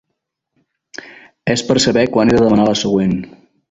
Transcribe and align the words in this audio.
És 1.57 1.65
per 1.69 1.79
saber 1.87 2.09
quan 2.17 2.31
he 2.35 2.39
de 2.41 2.45
demanar 2.49 2.71
la 2.75 2.79
següent. 2.85 3.19